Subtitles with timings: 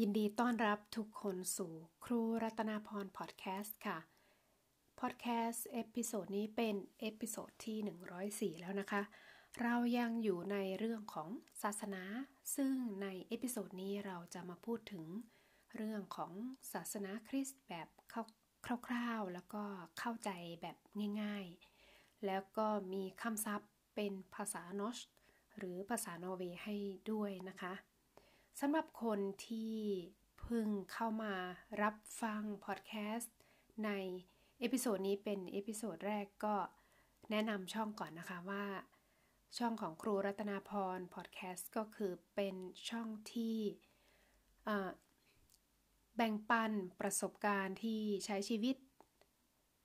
[0.00, 1.72] ยินดีต้อนรับทุกคนสู่
[2.04, 3.98] ครูรัตนาพรพอดแคสต์ค่ะ
[5.00, 7.78] พอดแคสต์ episode นี้เป็น episode ที่
[8.56, 9.02] 104 แล้วนะคะ
[9.62, 11.28] เรายังอยู่ในเรื่องของ
[11.62, 12.02] ศาสนา
[12.56, 15.04] ซึ่งใน episode นี้เราจะมาพูดถึง
[15.76, 16.32] เรื่องของ
[16.72, 17.88] ศาสนาคริสต์แบบ
[18.86, 19.64] คร่าวๆ แล้วก็
[19.98, 20.30] เข้าใจ
[20.62, 20.76] แบบ
[21.22, 24.98] ง่ายๆ แล้วก็มีคำศัพท์เป็นภาษา norsk
[25.58, 26.74] หรือภาษานอร์เวย์ให้
[27.12, 27.74] ด้วยนะคะ
[28.60, 29.74] สำหรับคนที่
[30.38, 31.34] เพิ่งเข้ามา
[31.82, 33.36] รับฟังพอดแคสต์
[33.84, 33.90] ใน
[34.60, 36.56] episode นี้เป็น episode แรกก็
[37.30, 38.66] แนะนำช่องก่อนนะคะว่า
[39.58, 42.56] ช่องของครูรัตนาพรพอดแคสต์ก็คือเป็น
[42.88, 43.58] ช่องที่
[46.16, 48.76] แบ่งปันประสบการณ์ที่ใช้ชีวิต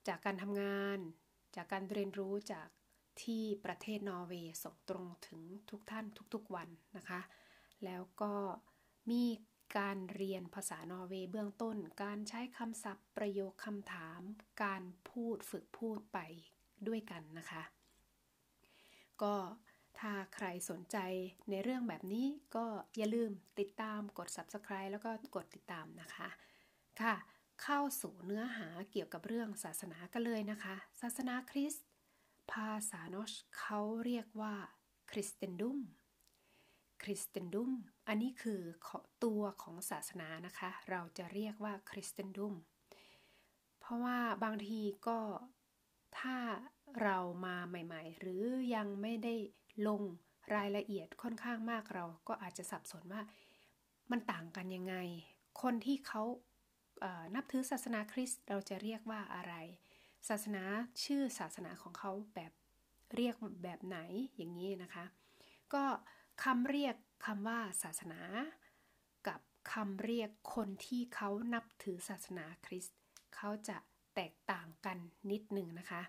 [0.08, 0.98] จากการทำงาน
[1.56, 2.68] จากการเรียนรู้จาก
[3.24, 7.22] ที่ประเทศนอร์เวย์ส่งตรงถึงทุกท่านทุกๆวันนะคะ
[7.86, 8.34] แล้วก็
[9.12, 9.24] มี
[9.78, 14.22] การเรียนภาษานอร์เวย์เบื้องต้น การใช้คำศัพท์ประโยคคำถาม
[14.64, 16.18] การพูดฝึกพูดไป
[16.88, 17.64] ด้วยกันนะคะ
[19.22, 19.36] ก็
[20.00, 20.98] ถ้าใครสนใจ
[21.50, 22.66] ในเรื่องแบบนี้ก็
[22.98, 26.30] อย่าลืมติดตามกด subscribe แล้วก็กดติดตามนะคะ
[27.02, 27.16] ค่ะ
[27.64, 31.86] เข้าสู่เนื้อหาเกี่ยวกับเรื่องศาสนากันเลยนะคะ ศาสนาคริสต์
[32.52, 34.56] ภาษาโนชเขาเรียกว่า
[35.12, 35.80] คริสเตนดุม
[37.04, 37.72] คริสเตนดุม
[38.08, 38.62] อันนี้คือ
[39.24, 42.54] ตัวของศาสนานะคะ เราจะเรียกว่าคริสเตนดุม
[43.80, 45.20] เพราะว่าบางทีก็
[46.20, 46.38] ถ้า
[47.02, 48.44] เรามาใหม่ๆ หรือ
[48.76, 49.36] ยังไม่ได้
[49.88, 50.02] ลง
[50.56, 53.22] รายละเอียดค่อนข้างมากเราก็อาจจะสับสนว่า
[54.12, 54.96] มันต่างกันยังไง
[55.62, 56.24] คนที่เขา
[57.36, 59.54] นับถือศาสนาคริสต์เราจะเรียกว่าอะไร
[60.30, 60.64] ศาสนา
[61.04, 62.52] ชื่อศาสนาของเขาแบบ
[63.16, 63.98] เรียกแบบไหน
[64.36, 65.06] อย่างนี้นะคะ
[65.74, 65.84] ก็
[66.44, 68.22] คำเรียกคำว่าศาสนา
[69.28, 69.40] กับ
[69.74, 72.98] คำเรียกคนที่เขานับถือศาสนาคริสต์
[73.36, 73.78] เขาจะ
[74.16, 74.98] แตกต่างกัน
[75.32, 76.02] นิดหนึ่งนะคะ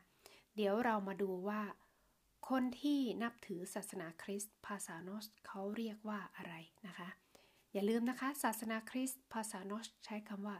[0.56, 1.62] เดี๋ยวเรามาดูว่า
[2.48, 6.54] คนที่นับถือศาสนาคริสต์ภาษาโนสเขาเรียกว่าอะไร
[6.86, 7.08] นะคะ
[7.72, 10.56] อย่าลืมนะคะ ศาสนาคริสต์ภาษาโนสใช้คำว่า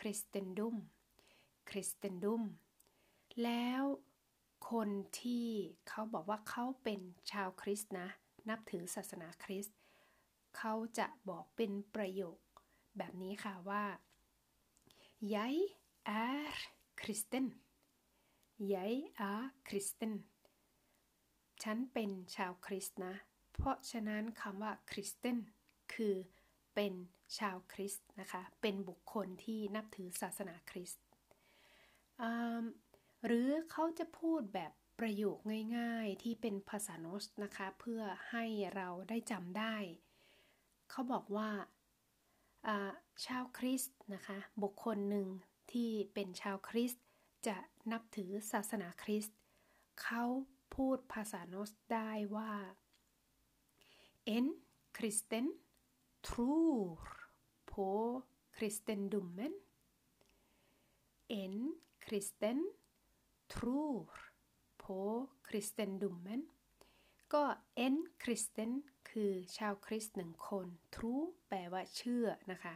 [0.00, 0.76] คริสเตนดุม
[1.70, 2.42] คริสเตนดุม
[3.44, 3.82] แล้ว
[4.70, 4.88] คน
[5.20, 5.48] ที่
[5.88, 8.08] เขาบอกว่าเขาเป็นชาวคริสต์นะ
[8.48, 9.76] นับถือศาสนาคริสต์
[10.56, 12.38] เขาจะบอกเป็นประโยค
[12.98, 13.84] แบบนี้ค่ะว่า
[15.34, 15.54] Jag
[16.24, 16.46] är
[17.00, 17.46] kristen
[18.72, 18.92] Jag
[19.30, 20.14] är kristen
[21.62, 23.14] ฉันเป็นชาวคริสต์นะ
[23.52, 25.38] เพราะฉะนั้นคำว่าคริสเตน
[25.94, 26.14] คือ
[26.74, 26.92] เป็น
[27.38, 31.04] ชาวคริสต์นะคะ เป็นบุคคลที่นับถือศาสนาคริสต์
[33.26, 35.38] หรือเขาจะพูดแบบ ประโยค
[35.78, 38.44] ง่ายๆที่เป็นภาษาโนสนะคะ เพื่อให้
[38.74, 39.76] เราได้จำได้
[40.90, 41.50] เขาบอกว่า
[43.26, 45.28] ชาวคริสต์นะคะ บุคคลหนึ่ง
[45.72, 47.04] ที่เป็นชาวคริสต์
[47.46, 47.56] จะ
[47.90, 49.36] นับถือศาสนาคริสต์
[50.02, 50.24] เขา
[50.74, 52.52] พูดภาษาโนสได้ว่า
[54.36, 54.46] en
[54.96, 55.46] kristen
[56.26, 56.98] tror
[57.70, 57.88] på
[58.56, 59.54] kristendommen
[61.42, 61.54] en
[62.04, 62.58] kristen
[63.52, 64.31] tror
[64.84, 64.98] på
[65.46, 66.42] kristendomen
[67.34, 67.44] ก็
[67.86, 68.72] en kristen
[69.10, 72.74] คือชาวคริสต์หนึ่งคน true แปลว่าเชื่อนะคะ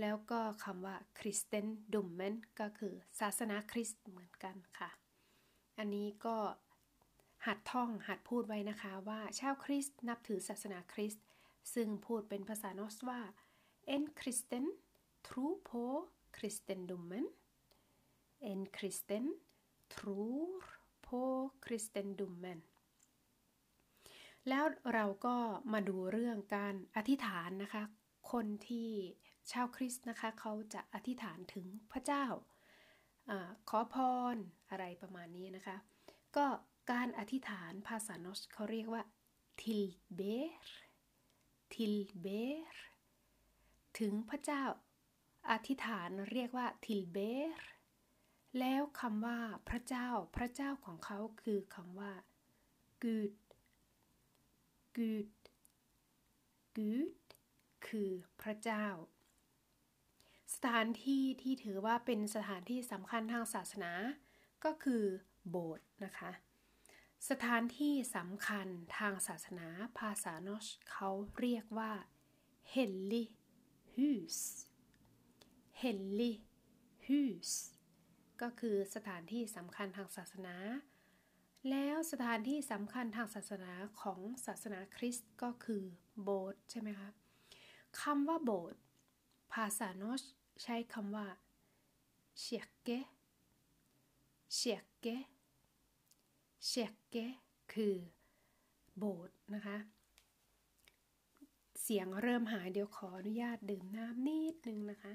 [0.00, 4.90] แล้วก็คำว่า kristendomen ก็คือศาสนาคริสต์เหมือนกันค่ะ
[5.78, 6.36] อันนี้ก็
[7.46, 11.24] หัดท่องหัดพูดไว้นะคะว่าชาวคริสต์นับถือศาสนาคริสต์
[11.74, 13.20] ซึ่งพูดเป็นภาษานอสว่า
[13.94, 14.66] en kristen
[15.26, 15.84] tror på
[16.36, 17.26] kristendomen
[18.50, 19.24] en kristen
[19.94, 20.62] tror
[21.64, 22.58] kristendomen
[24.48, 24.64] แล้ว
[24.94, 25.36] เราก็
[25.72, 27.82] มาดูเรื่องการอธิษฐานนะคะ
[28.32, 28.90] คนที่
[29.52, 32.24] ชาวคริสต์นะคะเขาจะอธิษฐานถึงพระเจ้า
[33.30, 33.32] อ
[33.68, 33.96] ขอพ
[34.34, 34.36] ร
[34.70, 35.76] อะไรประมาณนี้นะคะ
[36.36, 36.46] ก็
[36.92, 39.02] การอธิษฐานภาษาโนสเขาเรียกว่า
[39.60, 40.44] tillber
[41.74, 42.54] tillber
[43.98, 44.62] ถึงพระเจ้า
[45.50, 47.46] อธิษฐานเรียกว่า tillber
[48.60, 52.12] แล้วคำว่าพระเจ้าพระเจ้าของเขาคือคำว่า
[53.04, 53.34] good
[54.96, 55.32] good
[56.76, 57.14] good
[57.86, 58.10] คือ
[58.42, 58.86] พระเจ้า
[60.54, 63.92] สถานที่ที่ถือว่าเป็นสถานที่สำคัญทางศาสนา
[64.64, 65.04] ก็คือ
[65.48, 66.32] โบสถ์นะคะ
[67.30, 68.66] สถานที่สำคัญ
[68.98, 69.68] ทางศาสนา
[69.98, 71.08] ภาษาโนชเขา
[71.38, 71.92] เรียกว่า
[72.72, 73.30] hellig
[73.96, 74.38] hus
[75.80, 76.40] hellig
[77.06, 77.50] hus
[78.42, 80.54] ก็คือสถานที่สำคัญทางศาสนา
[81.70, 85.82] แล้วสถานที่สำคัญทางศาสนาของศาสนาคริสต์ก็คือ
[86.22, 87.08] โบสถ์ใช่ไหมคะ
[88.00, 88.80] คำว่าโบสถ์
[89.52, 90.22] ภาษาโนช
[90.62, 91.26] ใช้คำว่า
[92.38, 92.88] เชียเก
[94.54, 95.06] เชียเก
[96.64, 97.16] เชียเก
[97.72, 97.94] คือ
[98.98, 99.76] โบสถ์นะคะ
[101.82, 105.14] เสียงเริ่มหายเดี๋ยวขออนุญาตดื่มน้ำนิดนึงนะคะ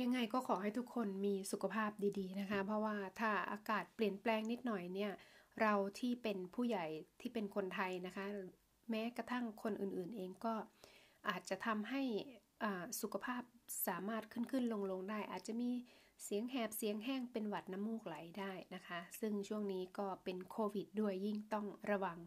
[0.00, 5.12] ยังไงก็ขอให้ทุกคนมีสุขภาพดีๆนะคะ เพราะว่าถ้าอากาศเปลี่ยนแปลงนิดหน่อยเนี่ย
[5.60, 6.86] เราที่เป็นผู้ใหญ่
[7.20, 8.26] ที่เป็นคนไทยนะคะ
[8.90, 10.54] แม้กระทั่งคนอื่นๆเองก็
[11.28, 12.02] อาจจะทำให้
[13.00, 13.42] สุขภาพ
[13.86, 15.70] สามารถขึ้นขึ้นลงลงได้ อาจจะมี
[16.24, 22.18] เสียงแหบเสียงแห้งเป็นหวัดน้ำมูกไหลได้นะคะ ซึ่งช่วงนี้ก็เป็นโควิดด้วยยิ่งต้องระวัง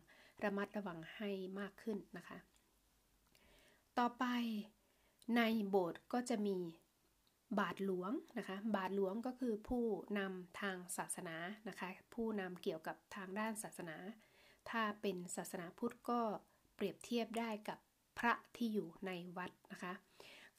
[0.43, 1.29] ระมัดระวังให้
[1.59, 2.37] มากขึ้นนะคะ
[3.97, 4.25] ต่อไป
[5.37, 6.57] ในโบสถ์ก็จะมี
[7.59, 9.85] บาทหลวงนะคะบาทหลวงก็คือผู้
[10.17, 11.35] นำทางศาสนา
[11.69, 13.97] นะคะผู้นำเกี่ยวกับทางด้านศาสนา
[14.69, 16.21] ถ้าเป็นศาสนาพุทธก็
[16.75, 17.79] เปรียบเทียบได้กับ
[18.19, 19.93] พระที่อยู่ในวัดนะคะ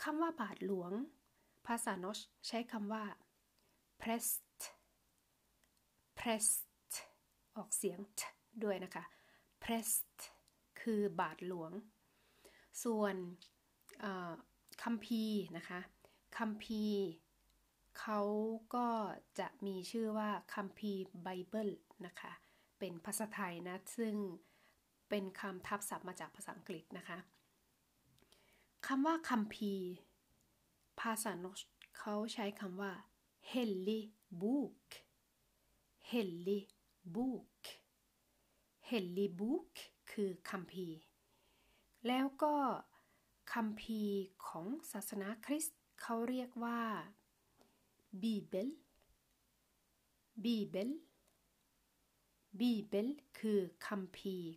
[0.03, 0.93] คำว่าบาทหลวง
[1.67, 2.19] ภาษาโนช
[2.49, 3.05] ใช้คำว่า
[4.03, 4.59] prest
[6.19, 6.91] prest
[7.57, 8.23] ออกเสียงท
[8.65, 9.05] ด้วยนะคะ
[9.63, 10.11] prest
[10.81, 11.73] คือบาทหลวง
[12.85, 13.17] ส่วน
[14.83, 15.25] คัมภี
[15.57, 15.81] นะคะ
[16.39, 17.03] คัมภีร์
[17.99, 18.21] เขา
[18.75, 18.89] ก็
[19.39, 21.71] จะมีชื่อว่าคัมภีร์ไบเบิล
[22.07, 22.33] นะคะ
[22.79, 24.15] เป็นภาษาไทยนะ ซึ่ง
[25.09, 27.19] เป็นคำทับศัพท์มาจากภาษาอังกฤษนะคะ
[28.87, 29.87] คำว่าคัมภีร์
[31.01, 31.61] ภาษาโนช
[31.99, 32.93] เขาใช้คำว่า
[33.51, 33.91] helig
[34.43, 34.81] bok
[36.11, 36.67] helig
[37.15, 37.61] bok
[38.89, 39.71] helig bok
[40.13, 40.99] คือคัมภีร์
[42.07, 42.55] แล้วก็
[43.53, 44.17] คัมภีร์
[44.47, 46.81] ของศาสนาคริสต์ เขาเรียกว่า
[48.23, 48.69] Bibel
[50.45, 50.91] Bibel
[52.61, 53.07] Bibel
[53.39, 54.51] คือคัมภีร์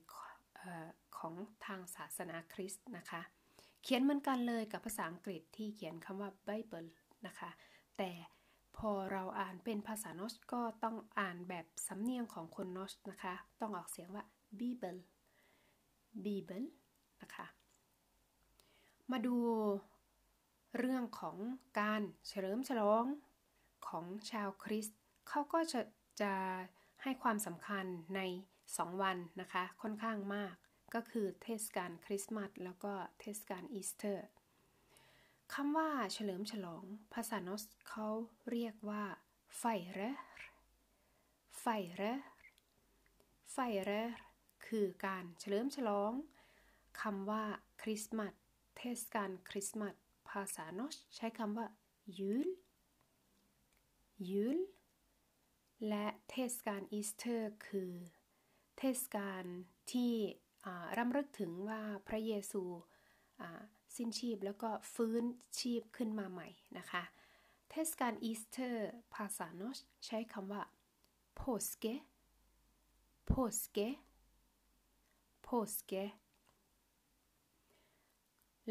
[1.18, 1.34] ของ
[1.66, 3.22] ทางศาสนาคริสต์นะคะ
[3.84, 6.90] เขียนเหมือนกันเลยกับภาษาอังกฤษที่เขียนคำว่า Bible
[7.28, 7.50] นะคะ
[7.98, 8.12] แต่
[8.78, 14.24] พอเราอ่านเป็นภาษาโนสก็ต้องอ่านแบบสำเนียงของคนโนสนะคะ ต้องออกเสียงว่า
[14.60, 15.00] Bible
[16.26, 16.68] Bible
[17.22, 17.46] นะคะ
[19.12, 19.36] มาดู
[20.78, 21.38] เรื่องของ
[21.80, 23.06] การเฉลิมฉลอง
[23.88, 24.98] ของชาวคริสต์
[25.30, 25.82] เขาก็จะ
[26.22, 26.34] จะ
[27.04, 27.86] ให้ความสำคัญ
[28.16, 28.22] ใน
[28.66, 30.54] 2 วันนะคะ ค่อนข้างมาก
[30.94, 34.28] ก็คือเทศกาลคริสต์มาสแล้วก็เทศกาลอีสเตอร์
[35.54, 36.84] คำว่าเฉลิมฉลอง
[37.14, 38.08] ภาษา norsk เขา
[38.50, 39.04] เรียกว่า
[39.58, 40.00] feire
[41.62, 42.02] feire
[43.52, 43.92] feire
[44.68, 46.12] คือการเฉลิมฉลอง
[47.02, 47.44] คำว่า
[47.82, 48.34] คริสต์มาส
[48.78, 49.96] เทศกาลคริสต์มาส
[50.30, 51.68] ภาษา norsk ใช้คำว่า
[52.18, 52.50] ยูล
[54.30, 54.60] ยูล
[55.88, 57.92] และเทศกาลอีสเตอร์ คือ
[58.78, 59.44] เทศกาล
[59.92, 60.14] ที่
[60.98, 62.64] รำลึกถึงว่าพระเยซู
[63.96, 65.24] สิ้นชีพแล้วก็ฟื้น
[65.60, 66.48] ชีพขึ้นมาใหม่
[66.78, 67.04] นะคะ
[67.72, 70.62] เทศกาลอีสเตอร์ ภาษาโนสใช้คำว่า
[71.40, 71.94] påske
[73.26, 73.88] påske
[75.42, 76.04] påske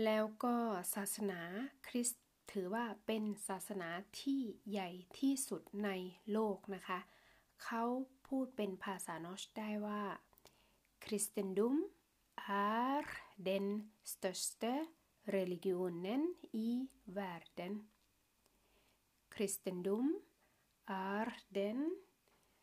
[0.05, 0.57] แล้วก็
[0.95, 1.41] ศาสนา
[1.89, 3.89] คริสต์ถือว่าเป็นศาสนา
[4.21, 4.41] ที่
[4.71, 5.91] ใหญ่ที่สุดใน
[6.33, 6.99] โลกนะคะ
[7.65, 7.85] เขา
[8.27, 10.03] พูดเป็นภาษาโนชได้ว่า
[11.05, 11.77] Kristendom
[12.49, 13.05] är
[13.49, 13.67] den
[14.03, 14.87] största
[15.25, 17.75] religionen i världen.
[19.35, 20.07] Kristendom
[20.87, 21.81] är den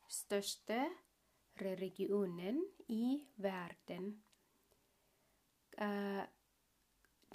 [0.08, 0.82] största
[1.56, 4.24] religionen i världen.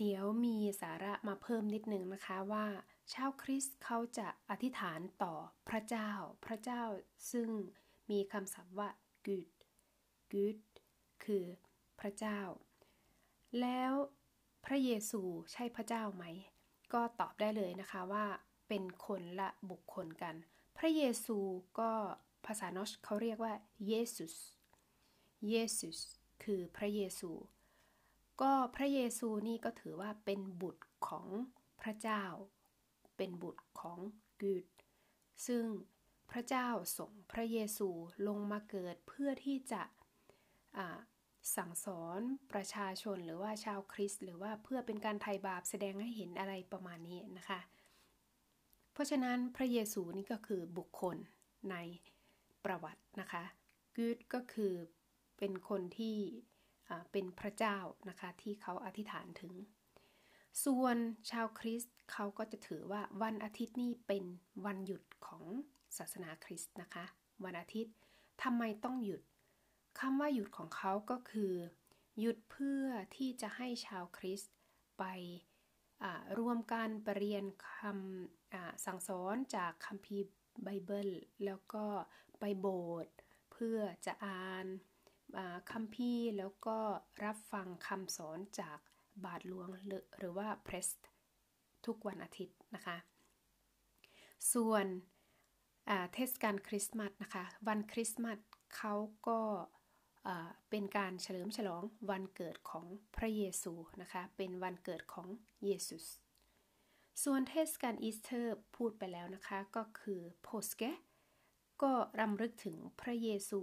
[0.03, 2.67] เดี๋ยวมีสาระมาเพิ่มนิดนึงนะคะว่า
[3.13, 5.35] ชาวคริสต์เขาจะอธิษฐานต่อ
[5.69, 6.11] พระเจ้า
[6.47, 6.83] พระเจ้า
[7.33, 7.49] ซึ่ง
[8.11, 8.89] มีคำศัพท์ว่า
[9.27, 9.51] good
[10.33, 10.59] good
[11.25, 11.45] คือ
[12.01, 12.41] พระเจ้า
[13.61, 13.93] แล้ว
[14.67, 16.25] พระเยซูใช่พระเจ้าไหม
[16.93, 18.27] ก็ตอบได้เลยนะคะว่า
[18.69, 20.35] เป็นคนละบุคคลกัน
[20.79, 21.39] พระเยซู
[21.81, 21.93] ก็
[22.47, 23.55] ภาษาโนชเขาเรียกว่า
[23.87, 24.37] เยซุส
[25.49, 26.01] เยซุส
[26.45, 27.31] คือพระเยซู
[28.41, 31.27] ก็พระเยซูนี่ก็ถือว่าเป็นบุตรของ
[31.81, 32.25] พระเจ้า
[33.17, 33.99] เป็นบุตรของ
[34.41, 34.67] กูด
[35.47, 35.65] ซึ่ง
[36.31, 36.69] พระเจ้า
[36.99, 37.89] ส่งพระเยซู
[38.27, 39.83] ลงมาเกิดเพื่อที่จะ
[41.57, 42.21] สั่งสอน
[42.53, 47.61] ประชาชนหรือว่าชาวคริสต์หรือว่าเพื่อเป็นการไถ่บาปแสดงให้เห็นอะไรประมาณนี้นะคะ
[48.93, 51.17] เพราะฉะนั้นพระเยซูนี่ก็คือบุคคล
[51.71, 51.77] ใน
[52.65, 53.45] ประวัตินะคะ
[53.97, 54.75] กูดก็คือ
[55.39, 56.19] เป็นคนที่
[57.13, 57.79] เป็นพระเจ้า
[58.09, 59.53] นะคะที่เขาอธิษฐานถึง
[60.65, 60.97] ส่วน
[61.31, 64.25] ชาวคริสต์เขาก็จะถือว่าวันอาทิตย์นี่เป็น
[64.67, 65.45] วันหยุดของ
[65.99, 67.05] ศาสนาคริสต์นะคะ
[67.45, 67.95] วันอาทิตย์
[68.43, 69.23] ทำไมต้องหยุด
[70.01, 71.55] คำว่าหยุดของเขาก็คือ
[72.21, 72.85] หยุดเพื่อ
[73.17, 74.55] ที่จะให้ชาวคริสต์
[74.99, 75.05] ไป
[76.39, 80.25] รวมกันไปเรียนคำสั่งสอนจากคัมภีร์
[80.63, 81.11] ไบเบิล
[81.45, 81.85] แล้วก็
[82.41, 83.15] ไปโบสถ์
[83.53, 84.67] เพื่อจะอ่าน
[85.73, 86.79] คัมภีร์แล้วก็
[87.25, 88.79] รับฟังคำสอนจาก
[89.25, 89.69] บาทหลวง
[90.19, 90.89] หรือว่าเพรส
[91.87, 92.97] ทุกวันอาทิตย์นะคะ
[94.53, 94.87] ส่วน
[96.15, 98.39] เทศกาลคริสต์มาสนะคะ วันคริสต์มาส
[98.77, 98.95] เขา
[99.29, 99.41] ก็
[100.71, 105.29] เป็นการเฉลิมฉลองวันเกิดของพระเยซูนะคะ เป็นวันเกิดของ
[105.65, 106.07] Jesus
[107.25, 110.83] ส่วนเทศกาลอีสเตอร์พูดไปแล้วนะคะ ก็คือ påske
[111.83, 113.61] ก็รำลึกถึงพระเยซู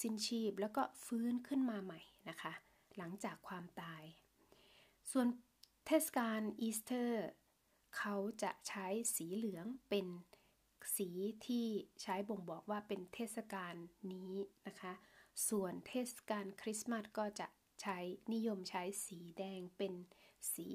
[0.00, 2.52] สิ้นชีพแล้วก็ฟื้นขึ้นมาใหม่นะคะ
[2.96, 4.02] หลังจากความตาย
[5.10, 5.26] ส่วน
[5.86, 7.26] เทศกาลอีสเตอร์
[7.96, 10.06] เขาจะใช้สีเหลืองเป็น
[10.96, 11.08] สี
[11.46, 11.66] ที่
[12.02, 13.74] ใช้บ่งบอกว่าเป็นเทศกาล
[14.12, 14.32] นี้
[14.66, 14.92] นะคะ
[15.48, 17.48] ส่วนเทศกาลคริสต์มาสก็จะ
[17.82, 17.98] ใช้
[18.32, 19.94] นิยมใช้สีแดงเป็น
[20.54, 20.68] สี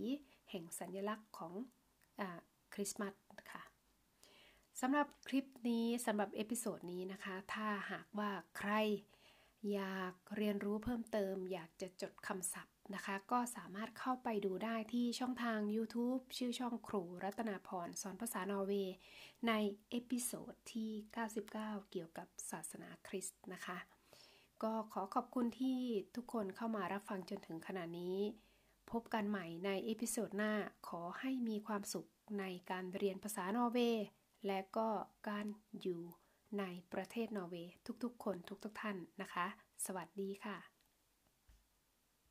[0.49, 1.53] แห่งสัญลักษณ์ของ
[2.21, 2.23] อ
[2.73, 3.13] คริสต์มาส
[3.51, 3.72] ค่ะ
[4.81, 8.71] สำหรับคลิปนี้สำหรับ episode นี้นะคะ ถ้าหากว่าใคร
[9.73, 18.95] อยากเรียนรู้เพิ่มเติม อยากจะจดคำศัพท์นะคะ ก็สามารถเข้าไปดูได้ที่ช่องทาง YouTube ชื่อช่องครูรัตนาพรสอนภาษานอร์เวย์
[19.47, 19.51] ใน
[19.89, 20.91] episode ที่
[21.39, 21.51] 99
[21.91, 23.77] เกี่ยวกับศาสนาคริสต์นะคะ
[24.63, 25.79] ก็ขอขอบคุณที่
[26.15, 28.17] ทุกคนเข้ามารับฟังจนถึงขณะนี้
[28.91, 30.53] พบกันใหม่ใน episode หน้า
[30.87, 32.07] ขอให้มีความสุข
[32.39, 34.05] ในการเรียนภาษานอร์เวย์
[34.47, 34.87] และก็
[35.29, 35.45] การ
[35.81, 36.01] อยู่
[36.59, 37.73] ในประเทศนอร์เวย์
[38.03, 39.45] ทุกๆ คนทุกๆท่านนะคะ
[39.85, 40.72] สวัสดีค่ะ